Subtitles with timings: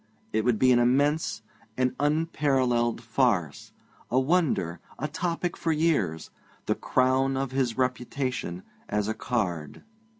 [0.33, 1.43] It would be an immense,
[1.77, 3.71] an unparalleled farce;
[4.09, 6.31] a wonder, a topic for years,
[6.65, 9.83] the crown of his reputation as a card.